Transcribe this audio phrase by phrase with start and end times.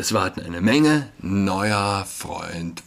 [0.00, 2.82] Es warten eine Menge neuer Freund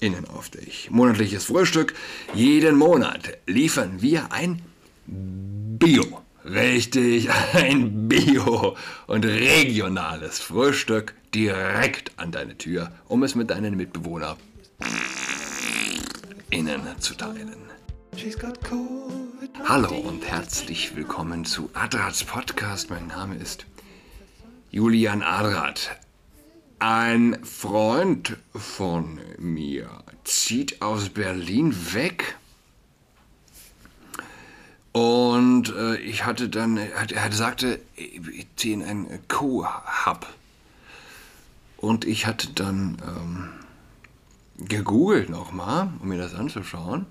[0.00, 0.90] innen auf dich.
[0.90, 1.94] Monatliches Frühstück.
[2.34, 4.60] Jeden Monat liefern wir ein
[5.06, 6.22] Bio.
[6.44, 14.38] Richtig, ein Bio und regionales Frühstück direkt an deine Tür, um es mit deinen Mitbewohnern
[16.50, 17.54] innen zu teilen.
[19.68, 22.90] Hallo und herzlich willkommen zu Adrats Podcast.
[22.90, 23.64] Mein Name ist
[24.72, 25.98] Julian Adrat.
[26.78, 29.90] Ein Freund von mir
[30.24, 32.38] zieht aus Berlin weg.
[34.92, 40.26] Und äh, ich hatte dann, er sagte, ich ziehe in ein Co-Hub.
[41.76, 43.50] Und ich hatte dann ähm,
[44.56, 47.04] gegoogelt nochmal, um mir das anzuschauen.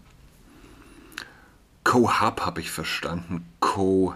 [1.84, 3.46] Co-Hub habe ich verstanden.
[3.60, 4.16] Co.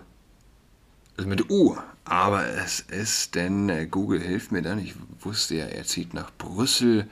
[1.15, 1.77] Also mit U.
[2.05, 4.79] Aber es ist, denn äh, Google hilft mir dann.
[4.79, 7.07] Ich wusste ja, er zieht nach Brüssel.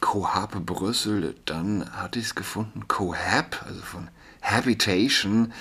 [0.00, 1.34] Cohab Brüssel.
[1.44, 2.88] Dann hatte ich es gefunden.
[2.88, 4.08] Cohab, also von
[4.42, 5.52] Habitation.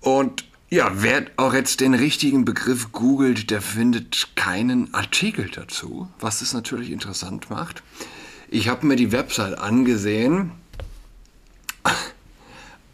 [0.00, 6.42] Und ja, wer auch jetzt den richtigen Begriff googelt, der findet keinen Artikel dazu, was
[6.42, 7.82] es natürlich interessant macht.
[8.50, 10.52] Ich habe mir die Website angesehen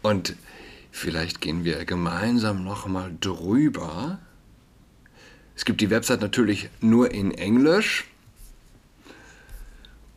[0.01, 0.35] und
[0.97, 4.17] Vielleicht gehen wir gemeinsam nochmal drüber.
[5.53, 8.05] Es gibt die Website natürlich nur in Englisch.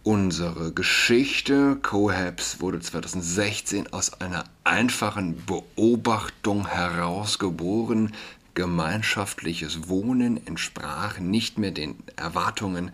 [0.05, 8.15] Unsere Geschichte Cohabs wurde 2016 aus einer einfachen Beobachtung herausgeboren.
[8.55, 12.93] Gemeinschaftliches Wohnen entsprach nicht mehr den Erwartungen.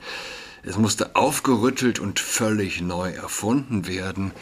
[0.62, 4.32] Es musste aufgerüttelt und völlig neu erfunden werden.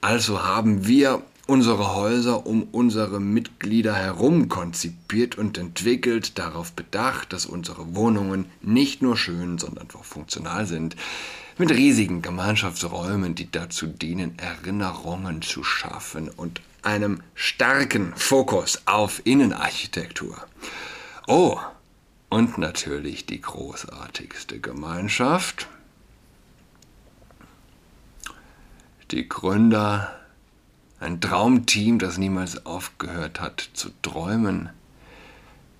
[0.00, 7.46] Also haben wir unsere Häuser um unsere Mitglieder herum konzipiert und entwickelt, darauf bedacht, dass
[7.46, 10.96] unsere Wohnungen nicht nur schön, sondern auch funktional sind,
[11.58, 20.36] mit riesigen Gemeinschaftsräumen, die dazu dienen, Erinnerungen zu schaffen und einem starken Fokus auf Innenarchitektur.
[21.26, 21.58] Oh,
[22.28, 25.68] und natürlich die großartigste Gemeinschaft.
[29.10, 30.21] Die Gründer
[31.02, 34.70] ein Traumteam, das niemals aufgehört hat zu träumen.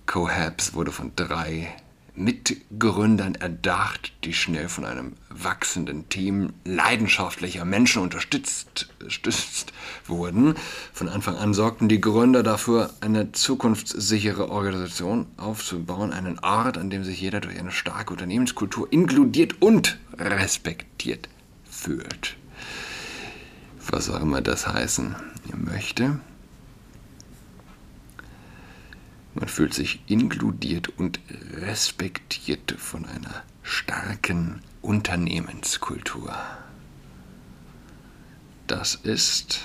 [0.05, 1.73] Cohabs wurde von drei
[2.15, 9.73] Mitgründern erdacht, die schnell von einem wachsenden Team leidenschaftlicher Menschen unterstützt, unterstützt
[10.05, 10.53] wurden.
[10.93, 17.03] Von Anfang an sorgten die Gründer dafür, eine zukunftssichere Organisation aufzubauen, einen Ort, an dem
[17.03, 21.29] sich jeder durch eine starke Unternehmenskultur inkludiert und respektiert
[21.63, 22.37] fühlt
[23.91, 25.15] was auch immer das heißen
[25.55, 26.19] möchte.
[29.35, 31.19] Man fühlt sich inkludiert und
[31.53, 36.35] respektiert von einer starken Unternehmenskultur.
[38.67, 39.61] Das ist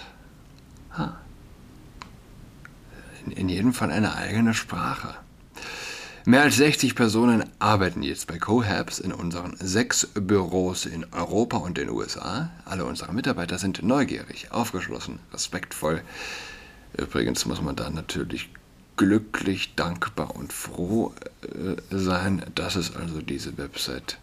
[3.27, 5.15] in, in jedem Fall eine eigene Sprache.
[6.29, 11.79] Mehr als 60 Personen arbeiten jetzt bei Cohabs in unseren sechs Büros in Europa und
[11.79, 12.51] den USA.
[12.67, 16.03] Alle unsere Mitarbeiter sind neugierig, aufgeschlossen, respektvoll.
[16.99, 18.51] Übrigens muss man da natürlich
[18.99, 24.19] glücklich, dankbar und froh äh, sein, dass es also diese Website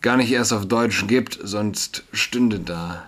[0.00, 3.06] gar nicht erst auf Deutsch gibt, sonst stünde da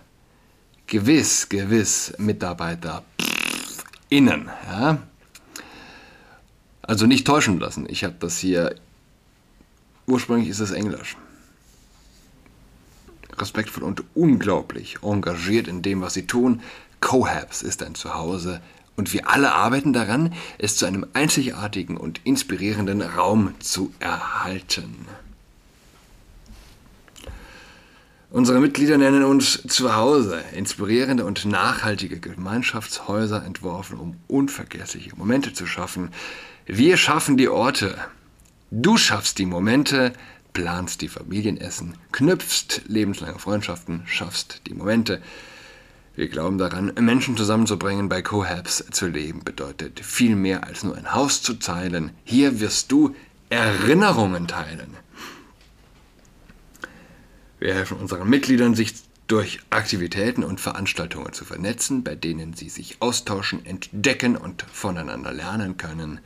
[0.88, 3.03] gewiss, gewiss Mitarbeiter
[4.10, 4.50] innen.
[4.70, 4.98] Ja?
[6.90, 7.86] Also nicht täuschen lassen.
[7.88, 8.74] Ich habe das hier.
[10.08, 11.16] Ursprünglich ist es Englisch.
[13.38, 16.62] Respektvoll und unglaublich engagiert in dem, was sie tun.
[17.00, 18.60] Cohabs ist ein Zuhause
[18.96, 25.06] und wir alle arbeiten daran, es zu einem einzigartigen und inspirierenden Raum zu erhalten.
[28.32, 36.10] Unsere Mitglieder nennen uns Zuhause, inspirierende und nachhaltige Gemeinschaftshäuser entworfen, um unvergessliche Momente zu schaffen,
[36.64, 37.98] wir schaffen die Orte.
[38.70, 40.12] Du schaffst die Momente,
[40.53, 45.21] planst die Familienessen, knüpfst lebenslange Freundschaften, schaffst die Momente.
[46.15, 51.12] Wir glauben daran, Menschen zusammenzubringen, bei Cohabs zu leben, bedeutet viel mehr als nur ein
[51.12, 52.12] Haus zu teilen.
[52.22, 53.16] Hier wirst du
[53.48, 54.97] Erinnerungen teilen.
[57.60, 58.95] Wir helfen unseren Mitgliedern, sich
[59.27, 65.77] durch Aktivitäten und Veranstaltungen zu vernetzen, bei denen sie sich austauschen, entdecken und voneinander lernen
[65.77, 66.21] können.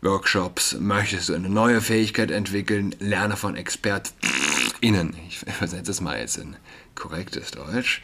[0.00, 5.14] Workshops, möchtest du eine neue Fähigkeit entwickeln, lerne von ExpertInnen.
[5.28, 6.56] Ich übersetze es mal jetzt in
[6.94, 8.00] korrektes Deutsch.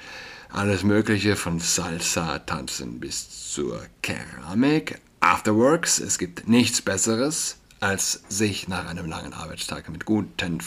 [0.50, 5.00] Alles Mögliche von Salsa, Tanzen bis zur Keramik.
[5.20, 10.60] Afterworks, es gibt nichts Besseres als sich nach einem langen Arbeitstag mit guten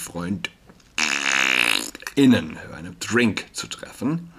[2.16, 4.32] FreundInnen über einen Drink zu treffen.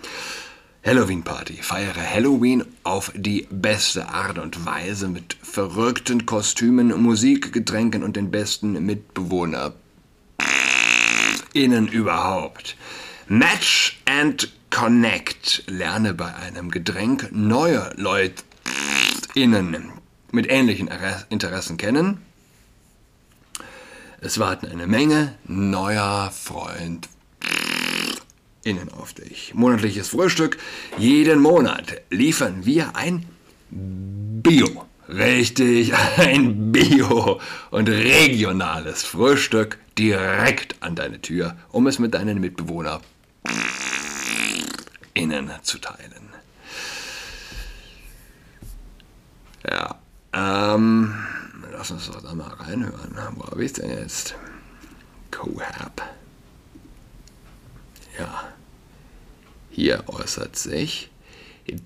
[0.84, 1.62] Halloween-Party.
[1.62, 8.30] Feiere Halloween auf die beste Art und Weise mit verrückten Kostümen, Musik, Getränken und den
[8.30, 9.74] besten Mitbewohner
[11.52, 12.76] innen überhaupt.
[13.28, 15.64] Match and Connect.
[15.66, 18.42] Lerne bei einem Getränk neue Leute
[19.34, 19.92] innen
[20.32, 20.90] mit ähnlichen
[21.28, 22.22] Interessen kennen.
[24.20, 27.08] Es warten eine Menge neuer Freund
[28.64, 29.54] innen auf dich.
[29.54, 30.58] Monatliches Frühstück.
[30.98, 33.26] Jeden Monat liefern wir ein
[33.70, 34.86] Bio.
[35.08, 43.00] Richtig, ein Bio und regionales Frühstück direkt an deine Tür, um es mit deinen Mitbewohnern
[45.14, 46.30] innen zu teilen.
[49.68, 50.00] Ja,
[50.32, 51.14] ähm,
[51.70, 53.16] lass uns doch da mal reinhören.
[53.36, 54.34] Wo habe ich denn jetzt?
[55.30, 56.02] Cohab.
[58.18, 58.52] Ja,
[59.70, 61.10] hier äußert sich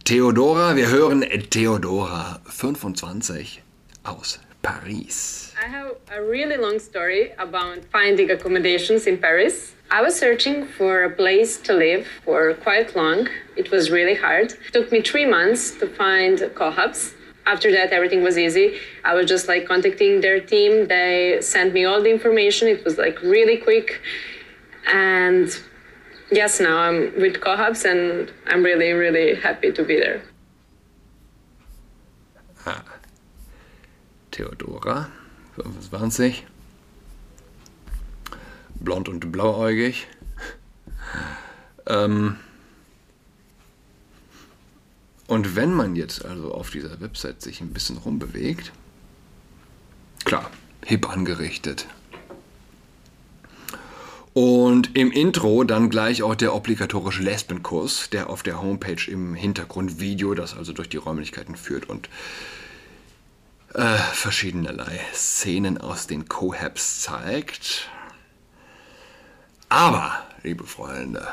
[0.05, 0.75] Theodora.
[0.75, 3.63] Wir hören Theodora 25
[4.03, 5.55] aus Paris.
[5.57, 9.75] I have a really long story about finding accommodations in Paris.
[9.91, 13.29] I was searching for a place to live for quite long.
[13.55, 14.53] It was really hard.
[14.67, 17.15] It took me three months to find co-hubs.
[17.47, 18.81] After that, everything was easy.
[19.05, 20.89] I was just like contacting their team.
[20.89, 22.67] They sent me all the information.
[22.67, 24.01] It was like really quick.
[24.93, 25.49] And
[26.31, 30.23] yes, now I'm with co-hubs and I'm really, really happy to be there.
[32.67, 32.83] Ah.
[34.31, 35.11] Theodora,
[35.55, 36.45] 25.
[38.81, 40.07] Blond und blauäugig.
[41.87, 42.37] Ähm
[45.29, 48.73] und wenn man jetzt also auf dieser Website sich ein bisschen rumbewegt,
[50.25, 50.51] klar,
[50.85, 51.87] hip angerichtet,
[54.37, 60.35] und im Intro dann gleich auch der obligatorische Lesbenkurs, der auf der Homepage im Hintergrundvideo,
[60.35, 62.11] das also durch die Räumlichkeiten führt und
[63.73, 67.89] äh, verschiedenerlei Szenen aus den Cohabs zeigt.
[69.71, 71.27] Aber, liebe Freunde,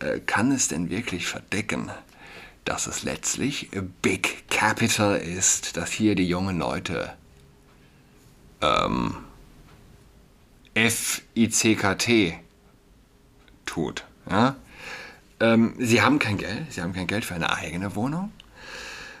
[0.00, 1.90] äh, kann es denn wirklich verdecken,
[2.66, 3.70] dass es letztlich
[4.02, 7.14] Big Capital ist, dass hier die jungen Leute
[8.60, 9.23] ähm,
[10.74, 12.38] F-I-C-K-T
[13.66, 14.04] tut.
[14.30, 14.56] Ja?
[15.40, 18.32] Ähm, sie haben kein Geld, sie haben kein Geld für eine eigene Wohnung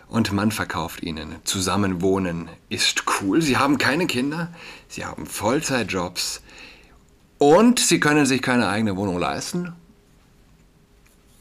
[0.08, 1.36] und man verkauft ihnen.
[1.44, 3.42] Zusammenwohnen ist cool.
[3.42, 4.52] Sie haben keine Kinder,
[4.88, 6.42] sie haben Vollzeitjobs
[7.38, 9.72] und sie können sich keine eigene Wohnung leisten.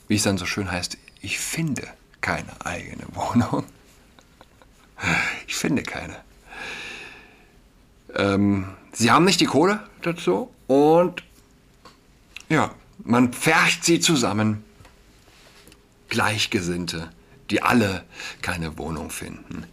[0.08, 1.88] Wie es dann so schön heißt, ich finde
[2.22, 3.66] keine eigene Wohnung.
[5.48, 6.16] Ich finde keine.
[8.16, 11.24] Ähm, sie haben nicht die Kohle dazu und
[12.50, 12.74] ja,
[13.04, 14.64] man pfercht sie zusammen.
[16.10, 17.12] Gleichgesinnte,
[17.50, 18.04] die alle
[18.44, 19.66] keine Wohnung finden,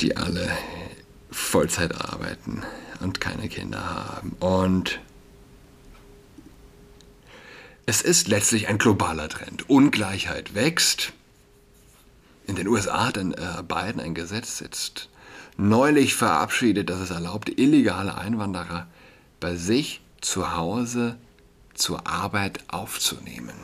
[0.00, 0.50] die alle
[1.30, 2.62] Vollzeit arbeiten
[3.00, 4.30] und keine Kinder haben.
[4.40, 5.00] Und
[7.84, 9.68] es ist letztlich ein globaler Trend.
[9.68, 11.12] Ungleichheit wächst.
[12.46, 15.10] In den USA hat dann äh, Biden ein Gesetz jetzt
[15.58, 18.86] neulich verabschiedet, das es erlaubt, illegale Einwanderer
[19.40, 21.18] bei sich zu Hause
[21.74, 23.54] zur Arbeit aufzunehmen.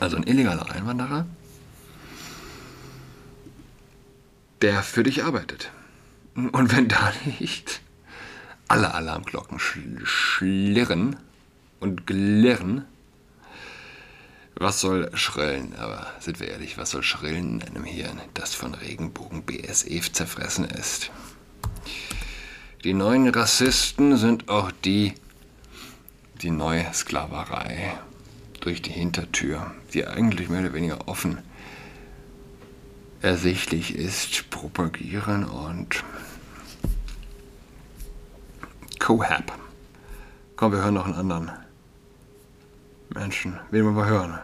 [0.00, 1.26] Also ein illegaler Einwanderer,
[4.60, 5.70] der für dich arbeitet.
[6.34, 7.80] Und wenn da nicht
[8.66, 11.16] alle Alarmglocken schlirren
[11.80, 12.84] und glirren,
[14.56, 15.74] was soll schrillen?
[15.76, 20.64] Aber sind wir ehrlich, was soll schrillen in einem Hirn, das von Regenbogen BSE zerfressen
[20.64, 21.10] ist?
[22.84, 25.14] Die neuen Rassisten sind auch die,
[26.42, 27.98] die neue Sklaverei
[28.60, 31.38] durch die Hintertür, die eigentlich mehr oder weniger offen
[33.22, 36.04] ersichtlich ist, propagieren und
[38.98, 39.58] Cohab.
[40.56, 41.63] Komm, wir hören noch einen anderen.
[43.10, 44.38] Menschen, wen wollen wir hören?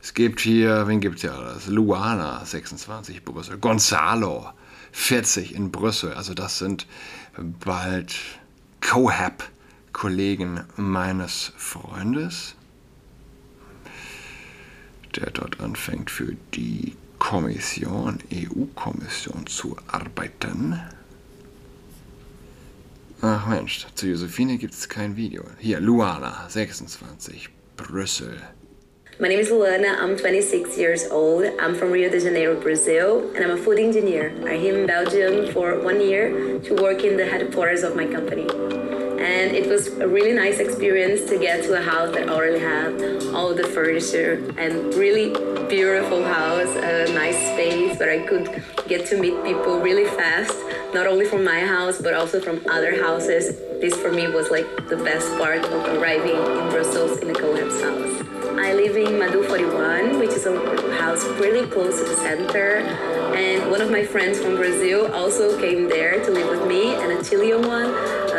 [0.00, 1.66] Es gibt hier, wen gibt es hier alles?
[1.66, 3.58] Luana, 26, Brüssel.
[3.58, 4.50] Gonzalo,
[4.92, 6.12] 40 in Brüssel.
[6.12, 6.86] Also das sind
[7.64, 8.14] bald
[8.80, 12.54] Cohab-Kollegen meines Freundes,
[15.16, 20.78] der dort anfängt für die Kommission, EU-Kommission zu arbeiten.
[23.22, 25.44] Ach Mensch, zu Josephine gibt es kein Video.
[25.58, 27.48] Hier, Luana, 26,
[29.20, 29.96] My name is Luana.
[29.98, 31.44] I'm 26 years old.
[31.60, 34.34] I'm from Rio de Janeiro, Brazil, and I'm a food engineer.
[34.42, 38.48] I came in Belgium for one year to work in the headquarters of my company.
[39.22, 43.24] And it was a really nice experience to get to a house that already had
[43.34, 45.30] all the furniture and really
[45.74, 50.54] beautiful house, a nice space where I could get to meet people really fast,
[50.94, 53.56] not only from my house but also from other houses.
[53.80, 57.82] This for me was like the best part of arriving in Brussels in a Cohab's
[57.82, 58.14] house.
[58.56, 60.54] I live in Madu 41, which is a
[61.02, 62.76] house really close to the center.
[63.34, 67.10] And one of my friends from Brazil also came there to live with me, and
[67.10, 67.90] a Chilean one.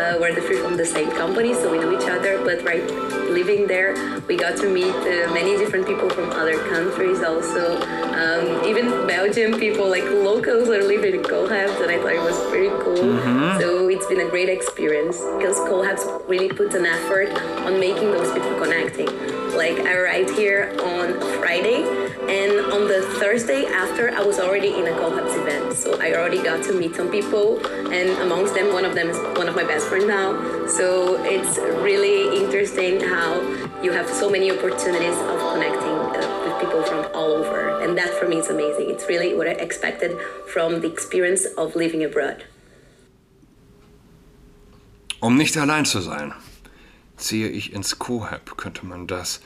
[0.06, 2.38] Uh, we're the three from the same company, so we know each other.
[2.46, 2.86] But right,
[3.32, 3.96] living there,
[4.28, 7.82] we got to meet uh, many different people from other countries also.
[8.14, 12.40] Um, even Belgian people, like locals, are living in Cohabs, and I thought it was
[12.52, 13.18] pretty cool.
[13.18, 13.60] Mm-hmm.
[13.60, 17.30] So it's been a great experience because Cohabs really put an effort
[17.66, 19.10] on making those people connecting.
[19.58, 21.82] Like I arrived here on Friday,
[22.29, 25.74] and on the Thursday after, I was already in a Cohabs event.
[25.74, 27.60] So I already got to meet some people,
[27.91, 30.34] and amongst them, one of them is one of my best friends now.
[30.67, 33.41] So it's really interesting how
[33.82, 38.10] you have so many opportunities of connecting uh, with people from all over, and that
[38.20, 38.89] for me is amazing.
[38.89, 40.17] It's really what I expected
[40.53, 42.44] from the experience of living abroad.
[45.22, 46.34] Um nicht allein zu sein.
[47.17, 49.41] ziehe ich ins Cohab, könnte man das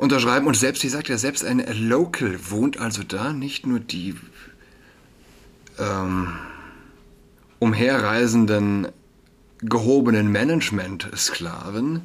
[0.00, 0.46] unterschreiben.
[0.46, 4.14] Und selbst, wie sagt ja, selbst ein Local wohnt also da, nicht nur die
[5.78, 6.28] ähm,
[7.58, 8.88] umherreisenden
[9.58, 12.00] gehobenen Management-Sklaven,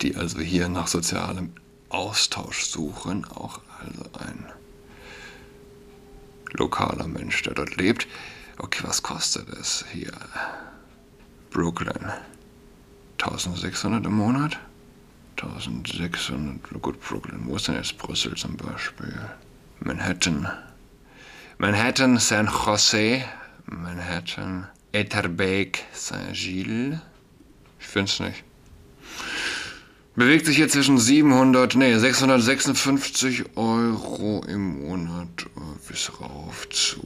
[0.00, 1.50] die also hier nach sozialem
[1.88, 4.46] Austausch suchen, auch also ein
[6.52, 8.06] lokaler Mensch, der dort lebt.
[8.58, 10.12] Okay, was kostet es hier?
[11.50, 12.12] Brooklyn.
[13.18, 14.58] 1600 im Monat?
[15.42, 17.40] 1600, gut, Brooklyn.
[17.46, 19.12] Wo ist denn jetzt Brüssel zum Beispiel?
[19.80, 20.48] Manhattan.
[21.58, 23.24] Manhattan, San Jose,
[23.66, 27.00] Manhattan, Etterbeek, Saint-Gilles.
[27.80, 28.44] Ich find's nicht.
[30.14, 35.46] Bewegt sich hier zwischen 700, nee, 656 Euro im Monat
[35.88, 37.02] bis rauf zu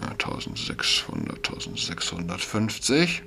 [0.00, 3.22] ja, 1600, 1650,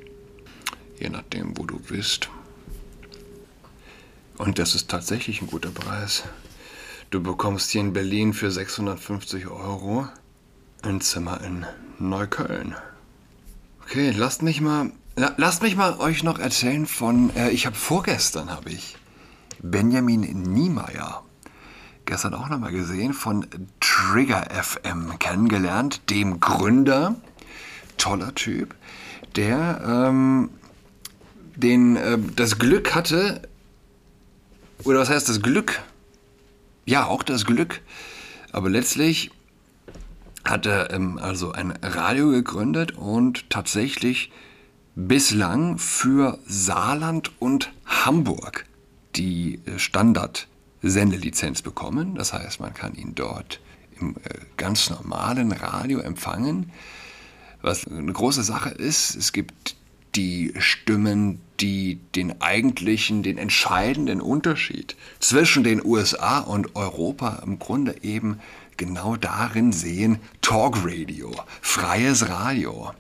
[1.00, 2.30] je nachdem, wo du bist.
[4.38, 6.24] Und das ist tatsächlich ein guter Preis.
[7.10, 10.08] Du bekommst hier in Berlin für 650 Euro
[10.84, 11.66] ein Zimmer in
[12.00, 12.76] Neukölln.
[13.84, 18.52] Okay, lasst mich mal, lasst mich mal euch noch erzählen von, äh, ich habe vorgestern
[18.52, 18.98] habe ich
[19.62, 21.24] Benjamin Niemeyer
[22.08, 23.46] gestern auch nochmal gesehen, von
[23.80, 27.16] Trigger FM kennengelernt, dem Gründer,
[27.98, 28.74] toller Typ,
[29.36, 30.50] der ähm,
[31.56, 33.42] den, äh, das Glück hatte,
[34.84, 35.82] oder was heißt das Glück?
[36.86, 37.82] Ja, auch das Glück,
[38.52, 39.32] aber letztlich
[40.46, 44.32] hat er ähm, also ein Radio gegründet und tatsächlich
[44.96, 48.66] bislang für Saarland und Hamburg
[49.16, 50.48] die äh, Standard
[50.82, 52.16] Sendelizenz bekommen.
[52.16, 53.60] Das heißt, man kann ihn dort
[54.00, 56.72] im äh, ganz normalen Radio empfangen.
[57.62, 59.76] Was eine große Sache ist, es gibt
[60.18, 67.96] die Stimmen, die den eigentlichen, den entscheidenden Unterschied zwischen den USA und Europa im Grunde
[68.02, 68.40] eben
[68.78, 72.92] genau darin sehen, Talk Radio, freies Radio.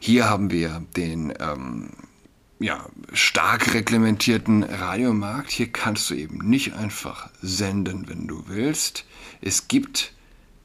[0.00, 1.90] Hier haben wir den ähm,
[2.58, 5.50] ja, stark reglementierten Radiomarkt.
[5.50, 9.04] Hier kannst du eben nicht einfach senden, wenn du willst.
[9.40, 10.12] Es gibt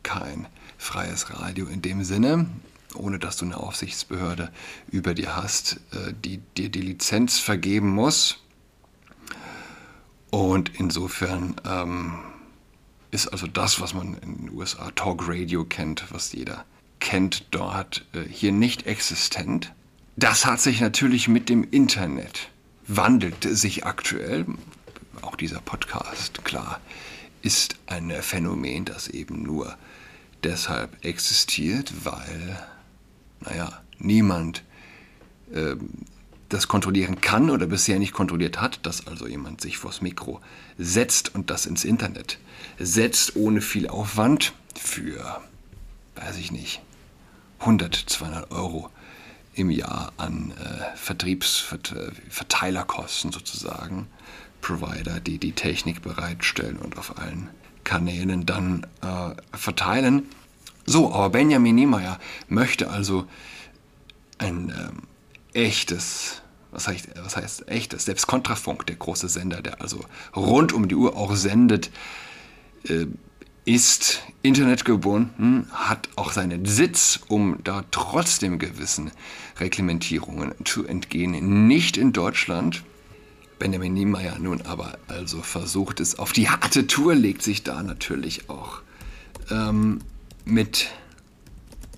[0.04, 0.48] kein
[0.78, 2.48] freies Radio in dem Sinne,
[2.96, 4.52] ohne dass du eine Aufsichtsbehörde
[4.90, 8.40] über dir hast, äh, die dir die Lizenz vergeben muss.
[10.30, 12.20] Und insofern ähm,
[13.12, 16.66] ist also das, was man in den USA Talk Radio kennt, was jeder
[17.00, 19.74] kennt dort, äh, hier nicht existent.
[20.16, 22.50] Das hat sich natürlich mit dem Internet
[22.88, 24.46] wandelt sich aktuell.
[25.22, 26.80] Auch dieser Podcast, klar,
[27.42, 29.78] ist ein Phänomen, das eben nur
[30.44, 32.58] deshalb existiert, weil,
[33.44, 34.64] naja, niemand
[35.54, 35.76] äh,
[36.50, 40.40] das kontrollieren kann oder bisher nicht kontrolliert hat, dass also jemand sich vors Mikro
[40.78, 42.38] setzt und das ins Internet
[42.78, 45.42] setzt, ohne viel Aufwand für,
[46.16, 46.82] weiß ich nicht,
[47.60, 48.92] 100, 200 Euro
[49.56, 54.08] im Jahr an äh, Vertriebsverteilerkosten sozusagen.
[54.62, 57.50] Provider, die die Technik bereitstellen und auf allen
[57.84, 60.24] Kanälen dann äh, verteilen.
[60.86, 63.26] So, aber Benjamin Niemeyer möchte also
[64.38, 65.04] ein ähm,
[65.54, 68.06] echtes was heißt, was heißt echtes?
[68.06, 70.04] Selbst Kontrafunk, der große Sender, der also
[70.36, 71.92] rund um die Uhr auch sendet,
[72.86, 73.06] äh,
[73.66, 79.12] ist internetgebunden, hat auch seinen Sitz, um da trotzdem gewissen
[79.60, 81.68] Reglementierungen zu entgehen.
[81.68, 82.84] Nicht in Deutschland.
[83.60, 88.50] Benjamin Niemeyer nun aber also versucht es auf die harte Tour, legt sich da natürlich
[88.50, 88.82] auch
[89.50, 90.00] ähm,
[90.46, 90.90] mit,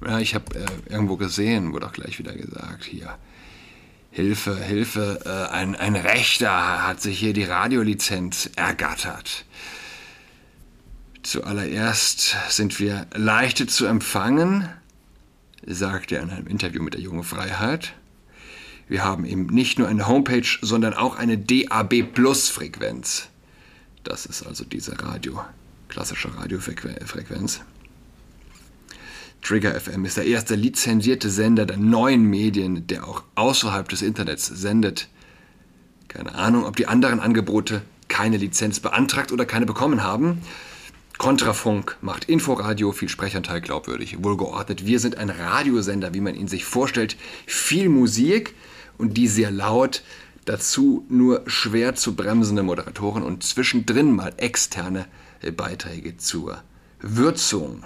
[0.06, 3.18] ja, ich habe äh, irgendwo gesehen, wurde auch gleich wieder gesagt, hier,
[4.12, 9.44] Hilfe, Hilfe, äh, ein, ein Rechter hat sich hier die Radiolizenz ergattert.
[11.22, 14.70] Zuallererst sind wir leichte zu empfangen,
[15.66, 17.94] sagte er in einem Interview mit der Junge Freiheit.
[18.88, 23.28] Wir haben eben nicht nur eine Homepage, sondern auch eine DAB Plus Frequenz.
[24.04, 25.44] Das ist also diese Radio,
[25.90, 27.62] klassische Radiofrequenz.
[29.46, 34.48] Trigger FM ist der erste lizenzierte Sender der neuen Medien, der auch außerhalb des Internets
[34.48, 35.08] sendet.
[36.08, 40.42] Keine Ahnung, ob die anderen Angebote keine Lizenz beantragt oder keine bekommen haben.
[41.20, 44.88] Kontrafunk macht Inforadio, viel Sprechanteil glaubwürdig, wohlgeordnet.
[44.88, 47.16] Wir sind ein Radiosender, wie man ihn sich vorstellt.
[47.46, 48.56] Viel Musik
[48.98, 50.02] und die sehr laut.
[50.46, 55.06] Dazu nur schwer zu bremsende Moderatoren und zwischendrin mal externe
[55.56, 56.64] Beiträge zur
[57.00, 57.84] Würzung.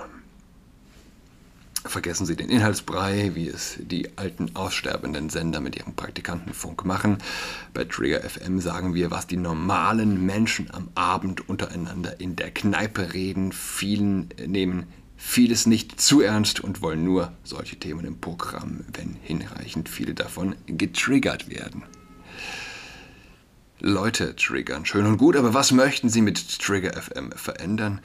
[1.86, 7.20] Vergessen Sie den Inhaltsbrei, wie es die alten aussterbenden Sender mit ihrem Praktikantenfunk machen.
[7.74, 13.14] Bei Trigger FM sagen wir, was die normalen Menschen am Abend untereinander in der Kneipe
[13.14, 13.54] reden.
[13.54, 19.88] Vielen nehmen vieles nicht zu ernst und wollen nur solche Themen im Programm, wenn hinreichend
[19.88, 21.84] viele davon getriggert werden.
[23.80, 28.02] Leute triggern, schön und gut, aber was möchten Sie mit Trigger FM verändern?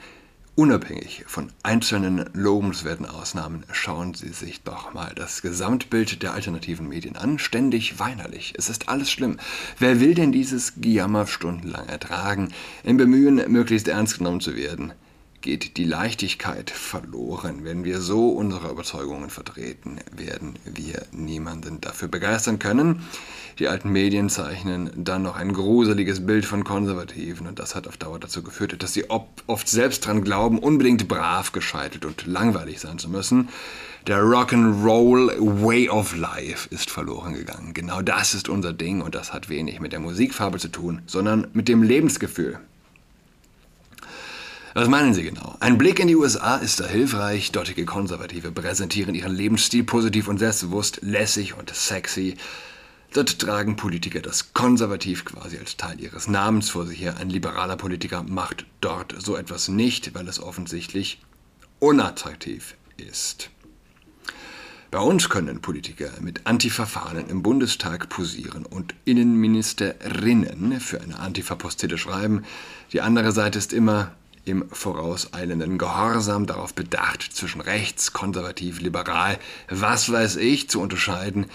[0.57, 7.17] Unabhängig von einzelnen lobenswerten Ausnahmen schauen Sie sich doch mal das Gesamtbild der alternativen Medien
[7.17, 7.39] an.
[7.39, 8.53] Ständig weinerlich.
[8.57, 9.37] Es ist alles schlimm.
[9.79, 12.53] Wer will denn dieses Gejammer stundenlang ertragen,
[12.85, 14.93] im Bemühen, möglichst ernst genommen zu werden?
[15.45, 17.59] Geht die Leichtigkeit verloren.
[17.65, 23.03] Wenn wir so unsere Überzeugungen vertreten, werden wir niemanden dafür begeistern können.
[23.59, 27.95] Die alten Medien zeichnen dann noch ein gruseliges Bild von Konservativen und das hat auf
[27.97, 32.97] Dauer dazu geführt, dass sie oft selbst dran glauben, unbedingt brav, gescheitert und langweilig sein
[32.97, 33.49] zu müssen.
[34.07, 37.75] Der Rock'n'Roll Way of Life ist verloren gegangen.
[37.75, 41.45] Genau das ist unser Ding und das hat wenig mit der Musikfarbe zu tun, sondern
[41.53, 42.57] mit dem Lebensgefühl.
[44.77, 45.55] Was meinen Sie genau?
[45.61, 47.53] Ein Blick in die USA ist da hilfreich.
[47.53, 52.35] Dortige Konservative präsentieren ihren Lebensstil positiv und selbstbewusst, lässig und sexy.
[53.13, 57.15] Dort tragen Politiker das konservativ quasi als Teil ihres Namens vor sich her.
[57.15, 61.21] Ein liberaler Politiker macht dort so etwas nicht, weil es offensichtlich
[61.79, 63.51] unattraktiv ist.
[64.91, 72.43] Bei uns können Politiker mit Antifa-Fahnen im Bundestag posieren und Innenministerinnen für eine Antifa-Postille schreiben.
[72.91, 74.11] Die andere Seite ist immer
[74.45, 79.37] im vorauseilenden Gehorsam darauf bedacht, zwischen rechts, konservativ, liberal,
[79.69, 81.47] was weiß ich, zu unterscheiden,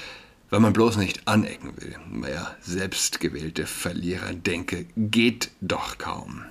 [0.51, 1.97] weil man bloß nicht anecken will.
[2.11, 6.45] Naja, selbstgewählte Verlierer denke, geht doch kaum.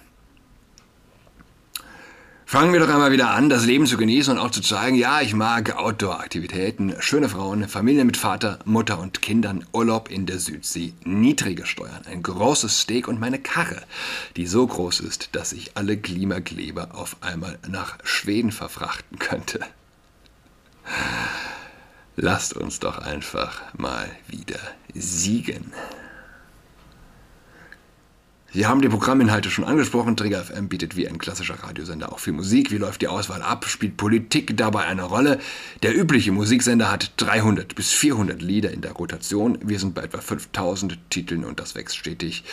[2.49, 5.21] Fangen wir doch einmal wieder an, das Leben zu genießen und auch zu zeigen, ja,
[5.21, 10.93] ich mag Outdoor-Aktivitäten, schöne Frauen, Familie mit Vater, Mutter und Kindern, Urlaub in der Südsee,
[11.03, 13.83] niedrige Steuern, ein großes Steak und meine Karre,
[14.35, 19.59] die so groß ist, dass ich alle Klimakleber auf einmal nach Schweden verfrachten könnte.
[22.15, 24.59] Lasst uns doch einfach mal wieder
[24.95, 25.71] siegen.
[28.51, 30.17] Sie haben die Programminhalte schon angesprochen.
[30.17, 32.71] Trigger FM bietet wie ein klassischer Radiosender auch viel Musik.
[32.71, 33.65] Wie läuft die Auswahl ab?
[33.67, 35.39] Spielt Politik dabei eine Rolle?
[35.83, 39.59] Der übliche Musiksender hat 300 bis 400 Lieder in der Rotation.
[39.61, 42.43] Wir sind bei etwa 5000 Titeln und das wächst stetig.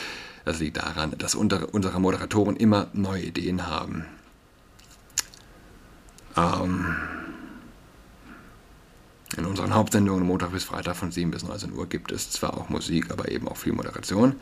[0.44, 4.04] Das liegt daran, dass unsere Moderatoren immer neue Ideen haben.
[6.36, 6.94] Ähm
[9.36, 12.68] in unseren Hauptsendungen Montag bis Freitag von 7 bis 19 Uhr gibt es zwar auch
[12.68, 14.36] Musik, aber eben auch viel Moderation.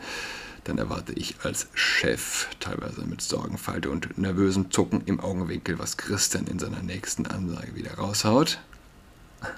[0.64, 6.46] Dann erwarte ich als Chef teilweise mit Sorgenfalte und nervösem Zucken im Augenwinkel, was Christian
[6.46, 8.58] in seiner nächsten Ansage wieder raushaut.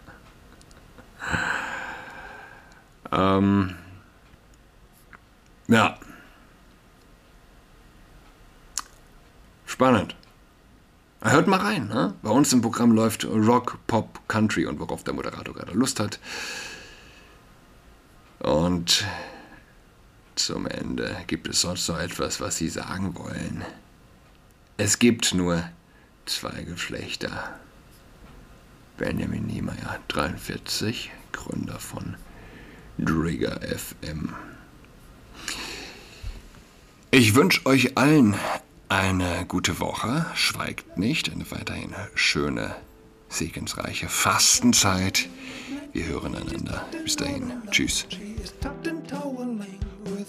[3.12, 3.76] ähm,
[5.68, 5.96] ja.
[9.64, 10.16] Spannend.
[11.20, 11.88] Hört mal rein.
[11.88, 12.14] Ne?
[12.22, 16.18] Bei uns im Programm läuft Rock, Pop, Country und worauf der Moderator gerade Lust hat.
[18.38, 19.04] Und
[20.36, 23.64] zum Ende gibt es sonst noch etwas, was Sie sagen wollen.
[24.76, 25.64] Es gibt nur
[26.26, 27.58] zwei Geschlechter.
[28.98, 32.16] Benjamin Niemeyer, 43, Gründer von
[32.98, 34.34] Drigger FM.
[37.10, 38.34] Ich wünsche euch allen
[38.88, 40.26] eine gute Woche.
[40.34, 41.30] Schweigt nicht.
[41.30, 42.74] Eine weiterhin schöne,
[43.28, 45.28] segensreiche Fastenzeit.
[45.92, 46.86] Wir hören einander.
[47.04, 47.52] Bis dahin.
[47.70, 48.06] Tschüss.